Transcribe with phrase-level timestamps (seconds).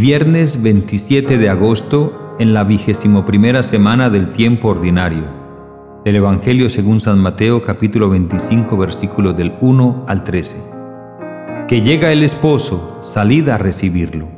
[0.00, 5.24] Viernes 27 de agosto, en la vigésimo primera semana del tiempo ordinario.
[6.04, 10.62] Del Evangelio según San Mateo, capítulo 25, versículos del 1 al 13.
[11.66, 14.28] Que llega el esposo, salid a recibirlo.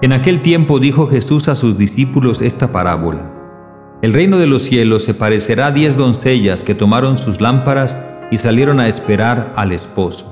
[0.00, 3.30] En aquel tiempo dijo Jesús a sus discípulos esta parábola.
[4.00, 7.98] El reino de los cielos se parecerá a diez doncellas que tomaron sus lámparas
[8.30, 10.30] y salieron a esperar al esposo.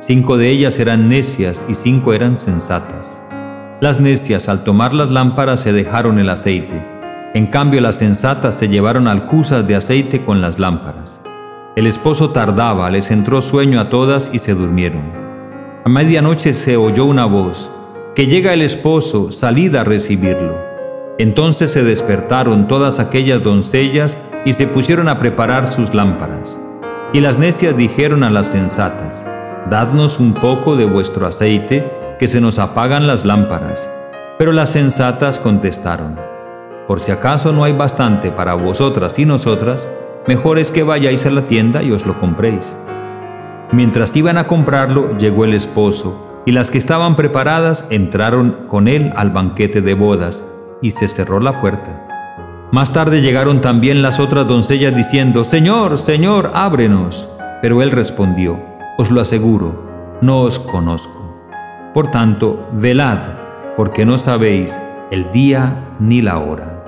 [0.00, 3.19] Cinco de ellas eran necias y cinco eran sensatas.
[3.80, 6.84] Las necias al tomar las lámparas se dejaron el aceite.
[7.32, 11.22] En cambio las sensatas se llevaron alcusas de aceite con las lámparas.
[11.76, 15.10] El esposo tardaba, les entró sueño a todas y se durmieron.
[15.82, 17.70] A medianoche se oyó una voz,
[18.14, 20.58] que llega el esposo, salid a recibirlo.
[21.18, 26.58] Entonces se despertaron todas aquellas doncellas y se pusieron a preparar sus lámparas.
[27.14, 29.24] Y las necias dijeron a las sensatas,
[29.70, 33.90] Dadnos un poco de vuestro aceite, que se nos apagan las lámparas.
[34.36, 36.18] Pero las sensatas contestaron,
[36.86, 39.88] Por si acaso no hay bastante para vosotras y nosotras,
[40.26, 42.76] mejor es que vayáis a la tienda y os lo compréis.
[43.72, 49.14] Mientras iban a comprarlo, llegó el esposo, y las que estaban preparadas entraron con él
[49.16, 50.44] al banquete de bodas,
[50.82, 52.06] y se cerró la puerta.
[52.70, 57.28] Más tarde llegaron también las otras doncellas diciendo, Señor, Señor, ábrenos.
[57.62, 58.60] Pero él respondió,
[58.98, 61.19] os lo aseguro, no os conozco.
[61.92, 63.18] Por tanto, velad,
[63.76, 64.78] porque no sabéis
[65.10, 66.84] el día ni la hora.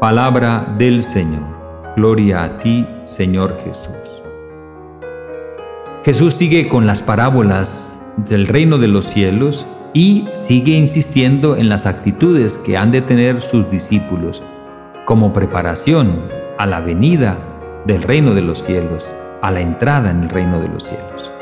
[0.00, 1.44] Palabra del Señor.
[1.96, 3.92] Gloria a ti, Señor Jesús.
[6.02, 11.84] Jesús sigue con las parábolas del reino de los cielos y sigue insistiendo en las
[11.84, 14.42] actitudes que han de tener sus discípulos
[15.04, 16.22] como preparación
[16.56, 17.36] a la venida
[17.86, 19.06] del reino de los cielos
[19.42, 21.32] a la entrada en el reino de los cielos.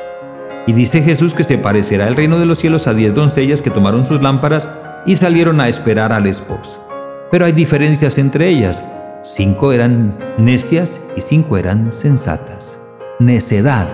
[0.66, 3.70] Y dice Jesús que se parecerá el reino de los cielos a diez doncellas que
[3.70, 4.68] tomaron sus lámparas
[5.04, 6.82] y salieron a esperar al esposo.
[7.30, 8.82] Pero hay diferencias entre ellas.
[9.22, 12.78] Cinco eran necias y cinco eran sensatas.
[13.19, 13.88] Necedad.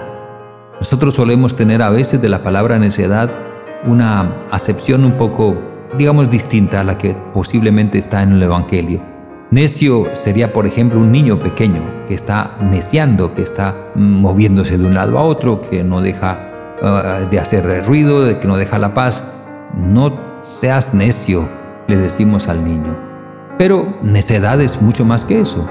[0.79, 3.31] Nosotros solemos tener a veces de la palabra necedad
[3.87, 5.57] una acepción un poco,
[5.99, 9.01] digamos, distinta a la que posiblemente está en el Evangelio.
[9.51, 14.95] Necio sería, por ejemplo, un niño pequeño que está neciando, que está moviéndose de un
[14.95, 16.50] lado a otro, que no deja
[16.83, 19.25] de hacer ruido, de que no deja la paz.
[19.77, 21.49] No seas necio,
[21.87, 22.97] le decimos al niño.
[23.59, 25.69] Pero necedad es mucho más que eso.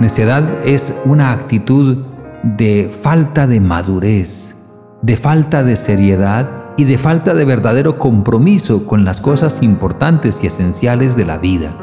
[0.00, 1.98] Necedad es una actitud
[2.42, 4.56] de falta de madurez,
[5.02, 10.46] de falta de seriedad y de falta de verdadero compromiso con las cosas importantes y
[10.46, 11.76] esenciales de la vida.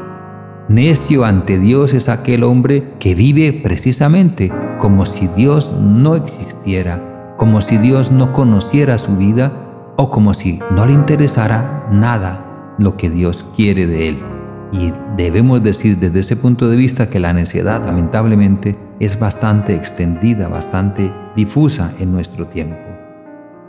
[0.68, 7.60] Necio ante Dios es aquel hombre que vive precisamente como si Dios no existiera, como
[7.62, 9.52] si Dios no conociera su vida
[9.96, 14.22] o como si no le interesara nada lo que Dios quiere de él.
[14.72, 20.48] Y debemos decir desde ese punto de vista que la necedad lamentablemente es bastante extendida,
[20.48, 22.76] bastante difusa en nuestro tiempo.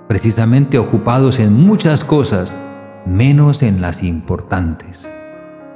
[0.08, 2.56] Precisamente ocupados en muchas cosas,
[3.06, 5.08] menos en las importantes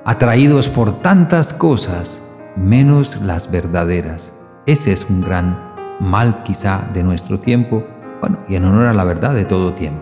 [0.03, 2.23] atraídos por tantas cosas,
[2.55, 4.33] menos las verdaderas.
[4.65, 5.70] Ese es un gran
[6.01, 7.83] mal quizá de nuestro tiempo,
[8.19, 10.01] bueno, y en honor a la verdad de todo tiempo.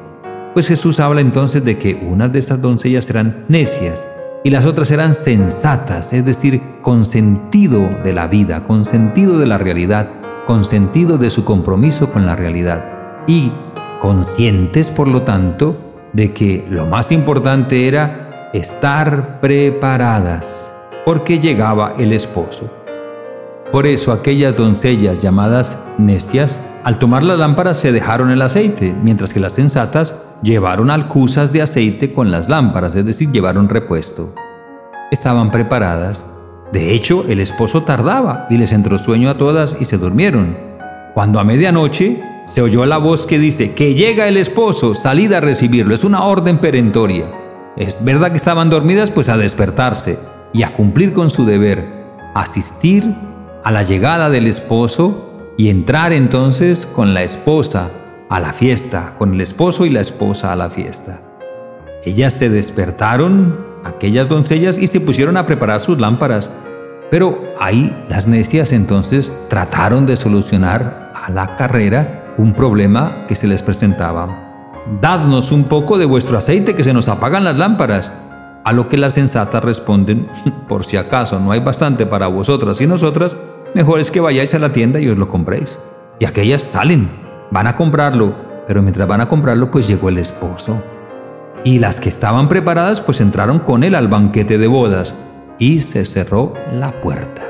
[0.53, 4.07] Pues Jesús habla entonces de que unas de estas doncellas eran necias
[4.43, 9.45] y las otras eran sensatas, es decir, con sentido de la vida, con sentido de
[9.45, 10.09] la realidad,
[10.47, 12.83] con sentido de su compromiso con la realidad
[13.27, 13.51] y
[13.99, 15.77] conscientes, por lo tanto,
[16.13, 20.73] de que lo más importante era estar preparadas,
[21.05, 22.78] porque llegaba el esposo.
[23.71, 29.31] Por eso aquellas doncellas llamadas necias, al tomar la lámpara se dejaron el aceite, mientras
[29.31, 34.33] que las sensatas llevaron alcusas de aceite con las lámparas, es decir, llevaron repuesto.
[35.11, 36.25] Estaban preparadas.
[36.71, 40.57] De hecho, el esposo tardaba y les entró sueño a todas y se durmieron.
[41.13, 45.41] Cuando a medianoche se oyó la voz que dice, que llega el esposo, salid a
[45.41, 45.93] recibirlo.
[45.93, 47.25] Es una orden perentoria.
[47.75, 50.17] Es verdad que estaban dormidas, pues a despertarse
[50.53, 51.85] y a cumplir con su deber,
[52.33, 53.28] asistir
[53.63, 57.89] a la llegada del esposo y entrar entonces con la esposa
[58.29, 61.21] a la fiesta, con el esposo y la esposa a la fiesta.
[62.05, 66.49] Ellas se despertaron, aquellas doncellas, y se pusieron a preparar sus lámparas.
[67.11, 73.47] Pero ahí las necias entonces trataron de solucionar a la carrera un problema que se
[73.47, 74.73] les presentaba.
[75.01, 78.13] Dadnos un poco de vuestro aceite que se nos apagan las lámparas.
[78.65, 80.27] A lo que las sensatas responden,
[80.67, 83.37] por si acaso no hay bastante para vosotras y nosotras,
[83.73, 85.79] mejor es que vayáis a la tienda y os lo compréis.
[86.19, 87.09] Y aquellas salen,
[87.51, 88.35] van a comprarlo,
[88.67, 90.83] pero mientras van a comprarlo, pues llegó el esposo.
[91.63, 95.15] Y las que estaban preparadas pues entraron con él al banquete de bodas
[95.57, 97.43] y se cerró la puerta.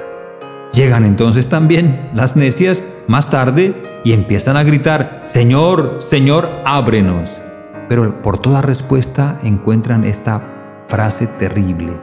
[0.74, 7.42] Llegan entonces también las necias más tarde y empiezan a gritar, Señor, Señor, ábrenos.
[7.88, 10.59] Pero por toda respuesta encuentran esta
[10.90, 11.94] frase terrible,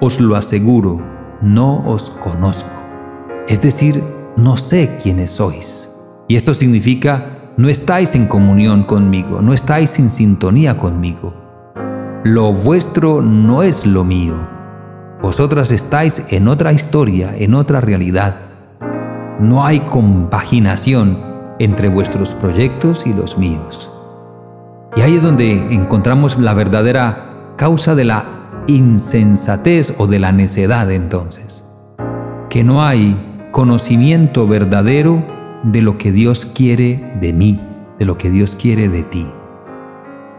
[0.00, 1.00] os lo aseguro,
[1.42, 2.70] no os conozco.
[3.48, 4.02] Es decir,
[4.36, 5.90] no sé quiénes sois.
[6.28, 11.34] Y esto significa, no estáis en comunión conmigo, no estáis en sintonía conmigo.
[12.24, 14.34] Lo vuestro no es lo mío.
[15.20, 18.36] Vosotras estáis en otra historia, en otra realidad.
[19.40, 21.18] No hay compaginación
[21.58, 23.90] entre vuestros proyectos y los míos.
[24.96, 27.27] Y ahí es donde encontramos la verdadera
[27.58, 28.24] causa de la
[28.68, 31.64] insensatez o de la necedad entonces.
[32.48, 35.24] Que no hay conocimiento verdadero
[35.64, 37.60] de lo que Dios quiere de mí,
[37.98, 39.26] de lo que Dios quiere de ti.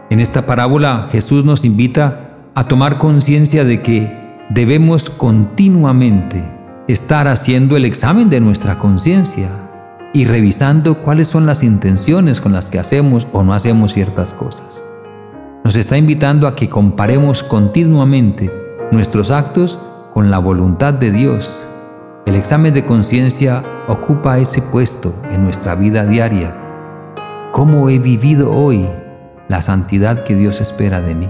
[0.08, 4.10] En esta parábola Jesús nos invita a tomar conciencia de que
[4.48, 6.42] debemos continuamente
[6.88, 9.50] estar haciendo el examen de nuestra conciencia
[10.14, 14.82] y revisando cuáles son las intenciones con las que hacemos o no hacemos ciertas cosas.
[15.62, 18.50] Nos está invitando a que comparemos continuamente
[18.90, 19.78] nuestros actos
[20.12, 21.66] con la voluntad de Dios.
[22.24, 26.56] El examen de conciencia ocupa ese puesto en nuestra vida diaria.
[27.52, 28.88] ¿Cómo he vivido hoy
[29.48, 31.28] la santidad que Dios espera de mí?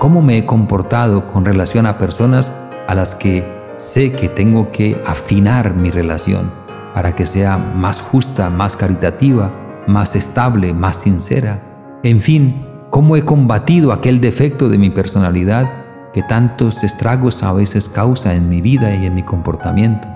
[0.00, 2.52] ¿Cómo me he comportado con relación a personas
[2.88, 3.46] a las que
[3.76, 6.50] sé que tengo que afinar mi relación
[6.94, 9.52] para que sea más justa, más caritativa,
[9.86, 11.62] más estable, más sincera?
[12.02, 15.70] En fin, cómo he combatido aquel defecto de mi personalidad
[16.12, 20.08] que tantos estragos a veces causa en mi vida y en mi comportamiento.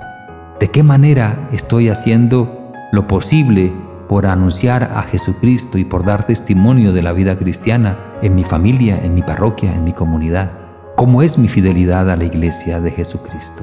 [0.58, 3.72] ¿De qué manera estoy haciendo lo posible
[4.08, 8.98] por anunciar a Jesucristo y por dar testimonio de la vida cristiana en mi familia,
[9.02, 10.52] en mi parroquia, en mi comunidad?
[10.96, 13.62] ¿Cómo es mi fidelidad a la iglesia de Jesucristo?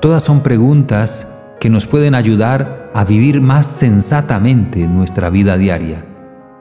[0.00, 1.28] Todas son preguntas
[1.60, 6.07] que nos pueden ayudar a vivir más sensatamente nuestra vida diaria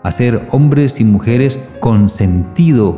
[0.07, 2.97] a ser hombres y mujeres con sentido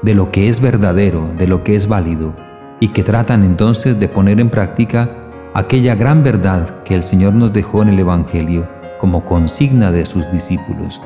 [0.00, 2.34] de lo que es verdadero, de lo que es válido,
[2.80, 5.10] y que tratan entonces de poner en práctica
[5.52, 8.66] aquella gran verdad que el Señor nos dejó en el Evangelio
[8.98, 11.02] como consigna de sus discípulos.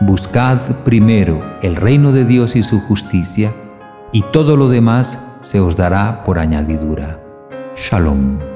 [0.00, 3.52] Buscad primero el reino de Dios y su justicia,
[4.12, 7.18] y todo lo demás se os dará por añadidura.
[7.74, 8.53] Shalom.